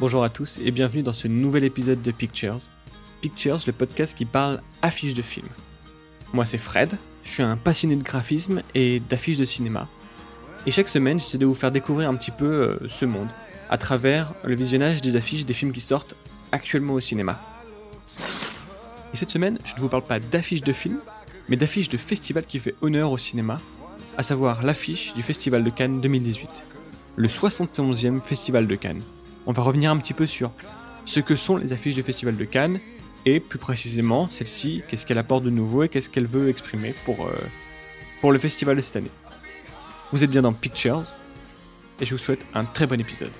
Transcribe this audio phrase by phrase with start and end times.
[0.00, 2.58] Bonjour à tous et bienvenue dans ce nouvel épisode de Pictures.
[3.20, 5.48] Pictures, le podcast qui parle affiches de films.
[6.32, 9.88] Moi c'est Fred, je suis un passionné de graphisme et d'affiches de cinéma.
[10.66, 13.26] Et chaque semaine, j'essaie de vous faire découvrir un petit peu euh, ce monde
[13.70, 16.14] à travers le visionnage des affiches des films qui sortent
[16.52, 17.40] actuellement au cinéma.
[19.12, 21.00] Et cette semaine, je ne vous parle pas d'affiches de films,
[21.48, 23.60] mais d'affiches de festival qui fait honneur au cinéma,
[24.16, 26.48] à savoir l'affiche du Festival de Cannes 2018,
[27.16, 29.02] le 71e Festival de Cannes.
[29.48, 30.52] On va revenir un petit peu sur
[31.06, 32.80] ce que sont les affiches du Festival de Cannes,
[33.24, 37.26] et plus précisément celle-ci, qu'est-ce qu'elle apporte de nouveau et qu'est-ce qu'elle veut exprimer pour,
[37.26, 37.34] euh,
[38.20, 39.10] pour le festival de cette année.
[40.12, 41.14] Vous êtes bien dans Pictures,
[41.98, 43.32] et je vous souhaite un très bon épisode.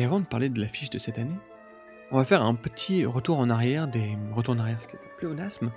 [0.00, 1.36] Et avant de parler de l'affiche de cette année,
[2.10, 4.98] on va faire un petit retour en arrière, des retours en arrière, ce qui est
[4.98, 5.70] un pléonasme,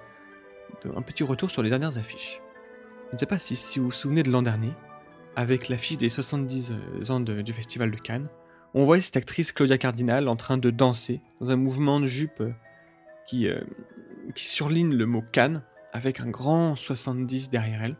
[0.95, 2.39] un petit retour sur les dernières affiches.
[3.09, 4.71] Je ne sais pas si, vous vous souvenez de l'an dernier,
[5.35, 6.73] avec l'affiche des 70
[7.09, 8.29] ans de- du Festival de Cannes,
[8.73, 12.39] on voyait cette actrice Claudia Cardinal en train de danser dans un mouvement de jupe
[12.39, 12.53] euh,
[13.27, 13.59] qui, euh,
[14.35, 17.97] qui surligne le mot Cannes, avec un grand 70 derrière elle.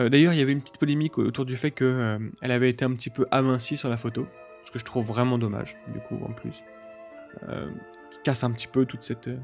[0.00, 2.94] Euh, D'ailleurs, il y avait une petite polémique autour du fait qu'elle avait été un
[2.94, 4.26] petit peu amincie sur la photo
[4.66, 6.62] ce que je trouve vraiment dommage, du coup, en plus.
[7.48, 7.70] Euh,
[8.10, 9.38] qui casse un petit peu toute cette, euh,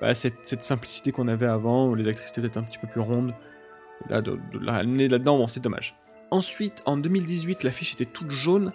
[0.00, 3.00] bah, cette, simplicité qu'on avait avant, où les actrices étaient peut-être un petit peu plus
[3.00, 3.34] rondes.
[4.08, 5.94] Là, de, de la ramener là-dedans, bon, c'est dommage.
[6.30, 8.72] Ensuite, en 2018, l'affiche était toute jaune,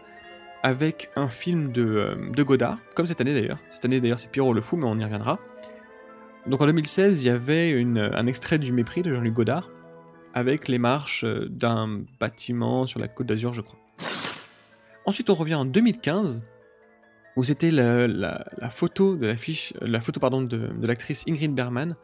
[0.62, 3.60] avec un film de, euh, de Godard, comme cette année d'ailleurs.
[3.70, 5.40] Cette année d'ailleurs, c'est Pierrot le Fou, mais on y reviendra.
[6.48, 9.72] Donc en 2016, il y avait un extrait du Mépris de Jean-Luc Godard,
[10.36, 13.80] avec les marches d'un bâtiment sur la côte d'Azur, je crois.
[15.06, 16.44] Ensuite, on revient en 2015,
[17.36, 21.96] où c'était la, photo de l'affiche, euh, la photo pardon de, de l'actrice Ingrid Bergman,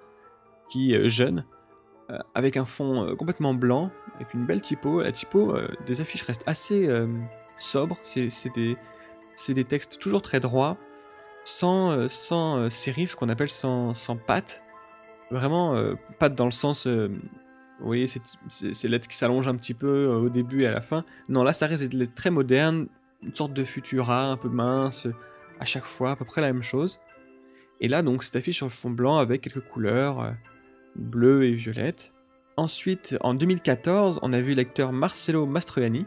[0.69, 1.45] qui est jeune,
[2.09, 5.01] euh, avec un fond euh, complètement blanc, avec une belle typo.
[5.01, 7.07] La typo euh, des affiches reste assez euh,
[7.57, 7.97] sobre.
[8.01, 8.78] C'est des,
[9.50, 10.78] des textes toujours très droits,
[11.44, 14.63] sans, euh, sans euh, ce qu'on appelle sans, sans pattes.
[15.31, 16.88] Vraiment, euh, pattes dans le sens.
[17.81, 20.68] Vous voyez, c'est- c'est ces lettres qui s'allongent un petit peu euh, au début et
[20.68, 21.03] à la fin.
[21.30, 22.88] Non, là, ça reste des lettres très modernes,
[23.24, 25.08] une sorte de futura un peu mince,
[25.59, 27.00] à chaque fois, à peu près la même chose.
[27.81, 30.31] Et là, donc, cette affiche sur le fond blanc avec quelques couleurs, euh,
[30.96, 32.12] bleu et violette.
[32.58, 36.06] Ensuite, en 2014, on a vu l'acteur Marcello Mastroianni,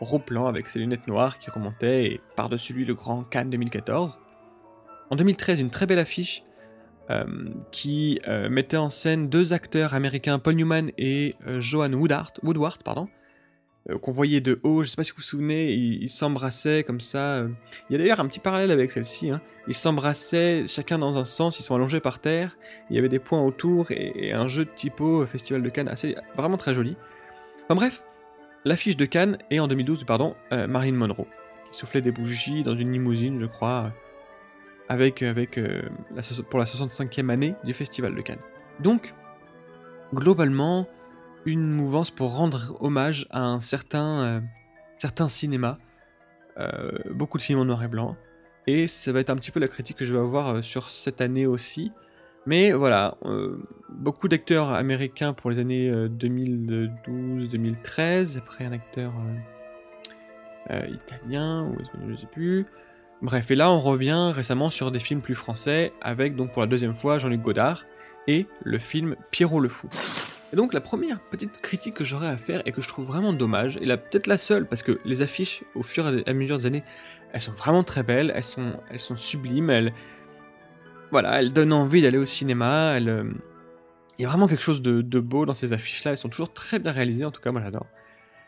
[0.00, 4.20] gros plan avec ses lunettes noires qui remontaient et par-dessus lui le grand Cannes 2014.
[5.10, 6.42] En 2013, une très belle affiche
[7.72, 13.08] qui euh, mettait en scène deux acteurs américains, Paul Newman et euh, Joan Woodward, pardon,
[13.90, 14.84] euh, qu'on voyait de haut.
[14.84, 17.36] Je sais pas si vous vous souvenez, ils s'embrassaient comme ça.
[17.36, 17.48] euh.
[17.88, 19.30] Il y a d'ailleurs un petit parallèle avec celle-ci.
[19.30, 19.40] hein.
[19.66, 22.56] Ils s'embrassaient chacun dans un sens, ils sont allongés par terre.
[22.90, 25.88] Il y avait des points autour et, un jeu de typo euh, Festival de Cannes
[25.88, 26.96] assez vraiment très joli.
[27.64, 28.02] Enfin bref,
[28.64, 31.26] l'affiche de Cannes est en 2012, pardon, euh, Monroe
[31.70, 33.90] qui soufflait des bougies dans une limousine, je crois, euh,
[34.88, 35.82] avec, euh,
[36.20, 38.38] soix- pour la 65e année du Festival de Cannes.
[38.80, 39.14] Donc,
[40.14, 40.86] globalement,
[41.44, 44.40] une mouvance pour rendre hommage à un certain, euh,
[44.98, 45.78] certain cinéma,
[46.58, 48.16] euh, beaucoup de films en noir et blanc,
[48.66, 50.90] et ça va être un petit peu la critique que je vais avoir euh, sur
[50.90, 51.92] cette année aussi.
[52.46, 53.58] Mais voilà, euh,
[53.90, 59.12] beaucoup d'acteurs américains pour les années 2012-2013, après un acteur
[60.70, 61.76] euh, euh, italien ou
[62.08, 62.64] je sais plus.
[63.20, 66.68] Bref, et là on revient récemment sur des films plus français, avec donc pour la
[66.68, 67.84] deuxième fois Jean-Luc Godard
[68.28, 69.88] et le film Pierrot le Fou.
[70.52, 73.32] Et donc la première petite critique que j'aurais à faire et que je trouve vraiment
[73.32, 76.58] dommage, et là peut-être la seule, parce que les affiches au fur et à mesure
[76.58, 76.84] des années,
[77.32, 79.92] elles sont vraiment très belles, elles sont, elles sont sublimes, elles,
[81.10, 83.24] voilà, elles donnent envie d'aller au cinéma, elles, euh,
[84.18, 86.52] il y a vraiment quelque chose de, de beau dans ces affiches-là, elles sont toujours
[86.52, 87.86] très bien réalisées, en tout cas moi j'adore.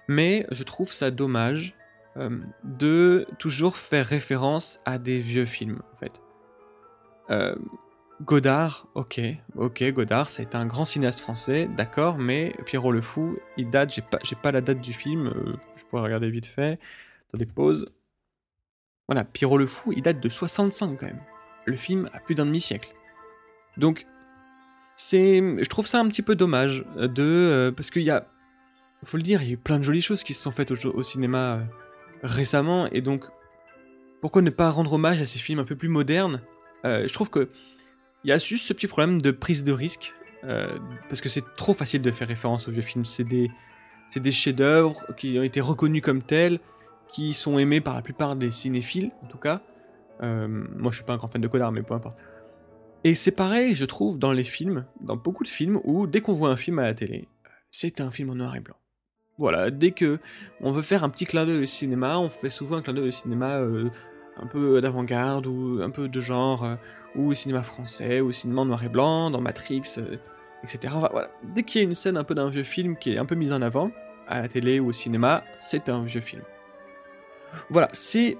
[0.07, 1.75] Mais je trouve ça dommage
[2.17, 6.21] euh, de toujours faire référence à des vieux films, en fait.
[7.31, 7.55] Euh,
[8.23, 9.21] Godard, ok,
[9.55, 14.03] ok, Godard, c'est un grand cinéaste français, d'accord, mais Pierrot le Fou, il date, j'ai
[14.03, 16.81] pas, pas la date du film, euh, je pourrais regarder vite fait,
[17.33, 17.87] dans des pauses.
[19.07, 21.23] Voilà, Pierrot le Fou, il date de 65 quand même.
[21.65, 22.93] Le film a plus d'un demi-siècle.
[23.77, 24.07] Donc,
[24.97, 28.27] c'est, je trouve ça un petit peu dommage de, parce qu'il y a,
[29.07, 30.73] faut le dire, il y a eu plein de jolies choses qui se sont faites
[30.73, 31.61] au, cinéma
[32.23, 33.25] récemment, et donc,
[34.21, 36.43] pourquoi ne pas rendre hommage à ces films un peu plus modernes?
[36.85, 37.51] Euh, je trouve que
[38.25, 40.13] il y a juste ce petit problème de prise de risque,
[40.45, 40.79] euh,
[41.09, 43.07] parce que c'est trop facile de faire référence aux vieux films.
[43.07, 43.51] C'est des,
[44.11, 46.61] c'est des chefs-d'œuvre qui ont été reconnus comme tels,
[47.13, 49.63] qui sont aimés par la plupart des cinéphiles, en tout cas.
[50.23, 52.19] Euh, moi, je suis pas un grand fan de Godard, mais peu importe.
[53.05, 56.35] Et c'est pareil, je trouve, dans les films, dans beaucoup de films, où dès qu'on
[56.35, 57.27] voit un film à la télé,
[57.71, 58.77] c'est un film en noir et blanc.
[59.41, 60.19] Voilà, dès que
[60.61, 63.09] on veut faire un petit clin d'œil au cinéma, on fait souvent un clin d'œil
[63.09, 63.89] au cinéma euh,
[64.37, 66.75] un peu d'avant-garde ou un peu de genre, euh,
[67.15, 70.19] ou au cinéma français, ou au cinéma noir et blanc, dans Matrix, euh,
[70.63, 70.95] etc.
[71.11, 71.31] Voilà.
[71.43, 73.35] Dès qu'il y a une scène un peu d'un vieux film qui est un peu
[73.35, 73.91] mise en avant,
[74.29, 76.43] à la télé ou au cinéma, c'est un vieux film.
[77.71, 78.37] Voilà, c'est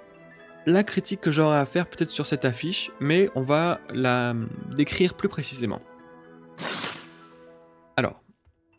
[0.67, 4.35] la critique que j'aurais à faire peut-être sur cette affiche, mais on va la
[4.77, 5.81] décrire plus précisément.
[7.97, 8.23] Alors,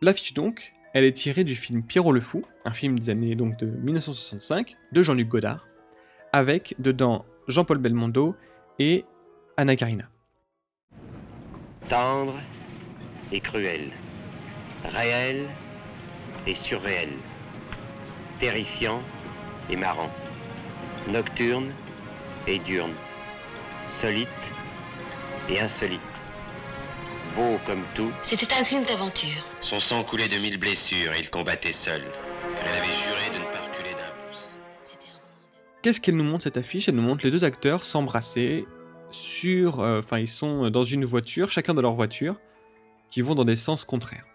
[0.01, 3.57] l'affiche donc, elle est tirée du film Pierrot le Fou, un film des années donc
[3.57, 5.67] de 1965 de Jean-Luc Godard,
[6.33, 8.35] avec dedans Jean-Paul Belmondo
[8.79, 9.05] et
[9.57, 10.09] Anna Karina.
[11.88, 12.39] Tendre
[13.31, 13.91] et cruel,
[14.85, 15.47] réel
[16.47, 17.09] et surréel,
[18.39, 19.01] terrifiant
[19.69, 20.11] et marrant,
[21.07, 21.71] nocturne
[22.47, 22.95] et diurne,
[24.01, 24.27] solite
[25.49, 26.01] et insolite,
[27.35, 28.11] beau comme tout.
[28.23, 29.45] C'était un film d'aventure.
[29.61, 33.39] Son sang coulait de mille blessures et il combattait seul, car il avait juré de
[33.39, 34.49] ne pas reculer d'un pouce.
[35.81, 36.87] Qu'est-ce qu'elle nous montre cette affiche?
[36.89, 38.65] Elle nous montre les deux acteurs s'embrasser
[39.11, 39.79] sur.
[39.79, 42.35] euh, Enfin, ils sont dans une voiture, chacun dans leur voiture,
[43.09, 44.25] qui vont dans des sens contraires.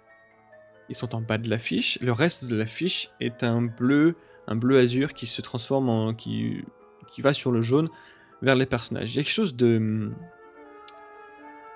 [0.88, 1.98] Ils sont en bas de l'affiche.
[2.00, 4.16] Le reste de l'affiche est un bleu,
[4.46, 6.14] un bleu azur qui se transforme en.
[6.14, 6.62] qui,
[7.12, 7.88] qui va sur le jaune
[8.42, 9.12] vers les personnages.
[9.14, 10.12] Il y a quelque chose de.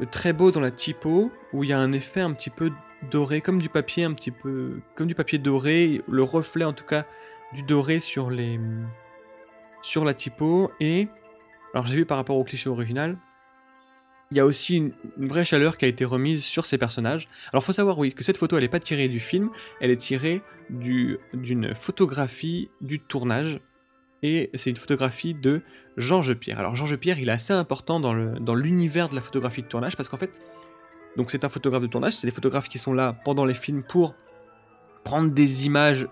[0.06, 2.70] Très beau dans la typo, où il y a un effet un petit peu
[3.10, 4.80] doré, comme du papier, un petit peu.
[4.94, 7.04] comme du papier doré, le reflet en tout cas
[7.52, 8.60] du doré sur les
[9.82, 11.08] sur la typo et
[11.72, 13.16] alors j'ai vu par rapport au cliché original
[14.30, 17.28] il y a aussi une, vraie chaleur qui a été remise sur ces personnages.
[17.52, 19.50] Alors faut savoir oui que cette photo elle est pas tirée du film,
[19.80, 23.60] elle est tirée du d'une photographie du tournage
[24.22, 25.62] et c'est une photographie de
[25.96, 26.58] Georges Pierre.
[26.58, 30.08] Alors Georges Pierre, il est assez important dans l'univers de la photographie de tournage parce
[30.08, 30.30] qu'en fait
[31.16, 33.82] donc c'est un photographe de tournage, c'est des photographes qui sont là pendant les films
[33.82, 34.14] pour
[35.04, 36.08] prendre des images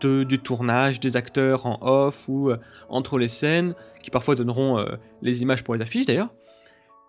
[0.00, 2.56] de, du tournage, des acteurs en off ou euh,
[2.88, 6.34] entre les scènes, qui parfois donneront euh, les images pour les affiches d'ailleurs.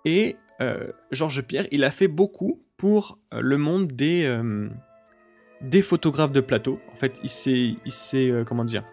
[0.05, 4.39] Et euh, Georges Pierre, il a fait beaucoup pour le monde des,
[5.59, 6.79] des photographes de plateau.
[6.93, 8.85] En fait, il s'est, il s'est comment dire,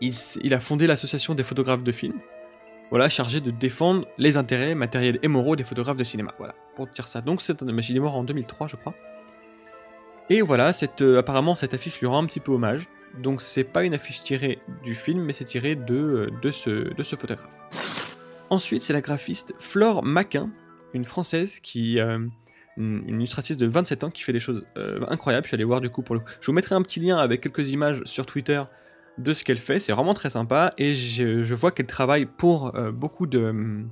[0.00, 2.20] il, a fondé l'association des photographes de films.
[2.90, 6.34] Voilà, chargé de défendre les intérêts matériels et moraux des photographes de cinéma.
[6.38, 7.20] Voilà, pour ça.
[7.20, 8.94] Donc, c'est un, mais il est mort en 2003, je crois.
[10.30, 12.88] Et voilà, euh, apparemment, cette affiche lui rend un petit peu hommage.
[13.18, 16.70] Donc, c'est pas une affiche tirée du film, mais c'est tiré de, euh, de, ce,
[16.94, 17.56] de ce photographe.
[18.50, 20.50] Ensuite, c'est la graphiste Flore Maquin,
[20.94, 21.98] une française qui.
[21.98, 22.18] euh,
[22.78, 24.64] une, illustratrice de 27 ans qui fait des choses
[25.08, 25.44] incroyables.
[25.44, 26.04] Je suis allé voir du coup.
[26.40, 28.62] Je vous mettrai un petit lien avec quelques images sur Twitter
[29.18, 29.78] de ce qu'elle fait.
[29.78, 33.40] C'est vraiment très sympa et je, vois qu'elle travaille pour euh, beaucoup de.
[33.40, 33.90] hum,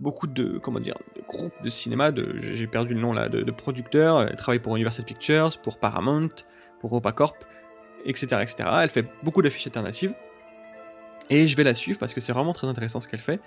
[0.00, 3.50] Beaucoup de, comment dire, de groupes de cinéma, de, j'ai perdu le nom là, de,
[3.50, 4.22] producteurs.
[4.22, 6.30] Elle travaille pour Universal Pictures, pour Paramount,
[6.80, 7.36] pour EuropaCorp,
[8.06, 8.70] etc., etc.
[8.80, 10.14] Elle fait beaucoup d'affiches alternatives.
[11.28, 13.40] Et je vais la suivre parce que c'est vraiment très intéressant ce qu'elle fait.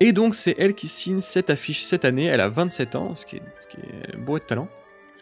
[0.00, 3.26] Et donc c'est elle qui signe cette affiche cette année, elle a 27 ans, ce
[3.26, 4.68] qui est, ce qui est beau et de talent,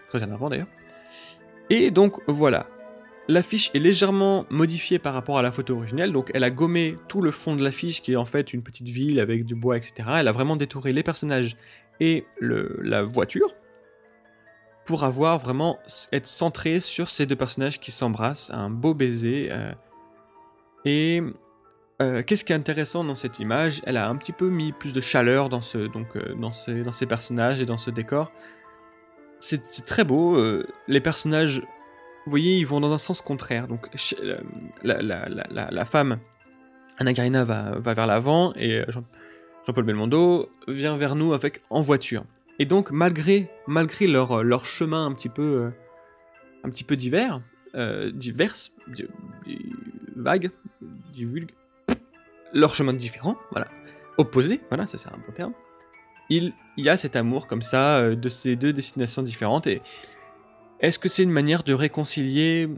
[0.09, 0.69] très en avant d'ailleurs.
[1.71, 2.67] Et donc voilà,
[3.29, 7.21] l'affiche est légèrement modifiée par rapport à la photo originelle, donc elle a gommé tout
[7.21, 10.09] le fond de l'affiche qui est en fait une petite ville avec du bois, etc.
[10.19, 11.57] Elle a vraiment détouré les personnages
[12.01, 13.55] et la voiture
[14.85, 15.79] pour avoir vraiment
[16.13, 19.49] être centré sur ces deux personnages qui s'embrassent, un beau baiser.
[19.53, 19.73] euh,
[20.85, 21.23] et
[22.01, 23.81] euh, qu'est-ce qui est intéressant dans cette image?
[23.87, 25.89] Elle a un petit peu mis plus de chaleur dans, euh,
[26.37, 28.33] dans, ces, personnages et dans ce décor.
[29.39, 30.37] C'est très beau.
[30.89, 31.63] les personnages,
[32.25, 33.69] vous voyez, ils vont dans un sens contraire.
[33.69, 33.89] Donc
[34.21, 34.39] euh,
[34.83, 36.19] la, femme,
[36.99, 39.05] Anna Karina, va, va vers l'avant et euh, Jean-
[39.67, 42.25] Jean-Paul Belmondo vient vers nous avec en voiture.
[42.59, 45.71] Et donc malgré, malgré leur, euh, leur chemin un petit peu,
[46.65, 47.41] un petit peu divers,
[47.75, 48.55] euh, divers,
[48.89, 49.07] di-
[49.47, 49.73] di-
[50.17, 50.51] vague,
[51.13, 51.51] divulgue,
[52.53, 53.67] leurs chemins différents, voilà,
[54.19, 55.53] opposés, voilà, ça c'est un bon terme.
[56.29, 59.83] Il, y a cet amour comme ça de ces deux destinations différentes et
[60.83, 62.69] est-ce que c'est une manière de réconcilier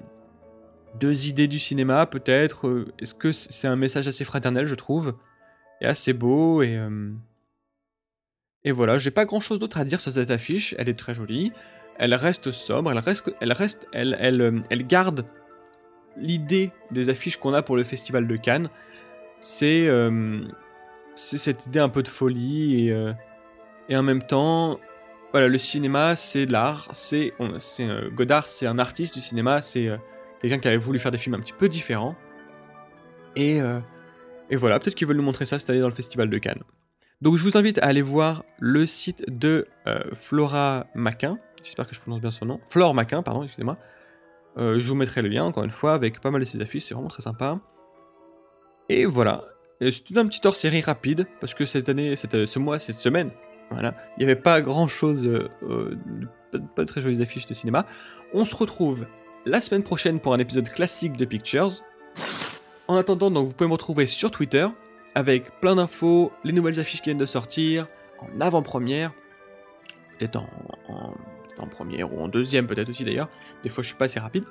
[1.01, 2.87] deux idées du cinéma peut-être?
[3.01, 5.17] Est-ce que c'est un message assez fraternel je trouve
[5.81, 7.11] et assez beau et euh,
[8.67, 11.53] et voilà, j'ai pas grand-chose d'autre à dire sur cette affiche, elle est très jolie,
[11.99, 15.27] elle reste sobre, elle reste elle reste elle euh, garde
[16.17, 18.69] l'idée des affiches qu'on a pour le festival de Cannes,
[19.41, 20.41] c'est euh,
[21.15, 23.13] c'est cette idée un peu de folie et,
[23.89, 24.81] et en même temps,
[25.35, 29.89] voilà, le cinéma c'est de l'art, c'est euh, Godard, c'est un artiste du cinéma, c'est
[29.89, 29.97] euh,
[30.41, 32.15] quelqu'un qui avait voulu faire des films un petit peu différents.
[33.35, 33.81] Et, euh,
[34.49, 36.63] et voilà, peut-être qu'ils veulent nous montrer ça cette année dans le Festival de Cannes.
[37.21, 39.67] Donc je vous invite à aller voir le site de
[40.13, 43.77] Flora Maquin, j'espère que je prononce bien son nom, Flore Maquin, pardon, excusez-moi.
[44.57, 46.95] Je vous mettrai le lien, encore une fois, avec pas mal de ses affiches, c'est
[46.95, 47.59] vraiment très sympa.
[48.89, 49.43] Et voilà,
[49.81, 53.33] c'est un petit hors-série rapide, parce que cette année, cette- ce mois, cette semaine,
[53.75, 55.99] voilà, il n'y avait pas grand-chose, euh, euh,
[56.51, 57.87] pas, de très jolies affiches de cinéma.
[58.33, 59.07] On se retrouve
[59.45, 61.83] la semaine prochaine pour un épisode classique de Pictures.
[62.89, 64.67] En attendant, donc, vous pouvez me retrouver sur Twitter,
[65.15, 67.87] avec plein d'infos, les nouvelles affiches qui viennent de sortir,
[68.21, 69.13] en avant-première,
[70.19, 70.37] peut-être
[70.89, 71.15] en,
[71.59, 73.29] en première ou en deuxième peut-être aussi d'ailleurs,
[73.63, 74.45] des fois je suis pas assez rapide,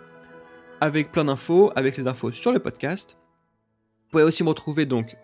[0.82, 3.18] avec plein d'infos, avec les infos sur le podcast.
[4.06, 5.16] Vous pouvez aussi me retrouver donc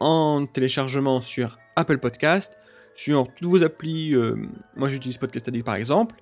[0.00, 2.58] en téléchargement sur Apple Podcast,
[2.96, 4.36] sur toutes vos applis, euh,
[4.74, 6.16] moi j'utilise Podcast Addict par exemple.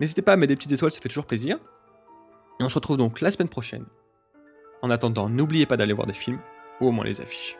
[0.00, 1.58] N'hésitez pas à mettre des petites étoiles, ça fait toujours plaisir.
[2.60, 3.84] Et on se retrouve donc la semaine prochaine.
[4.82, 6.40] En attendant, n'oubliez pas d'aller voir des films,
[6.80, 7.56] ou au moins les affiches.